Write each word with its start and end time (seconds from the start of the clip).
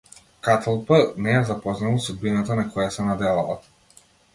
Каталпа 0.47 0.97
не 1.27 1.35
ја 1.37 1.43
запознала 1.51 2.03
судбината 2.09 2.61
на 2.63 2.69
која 2.75 2.93
се 3.01 3.11
надевала. 3.13 3.61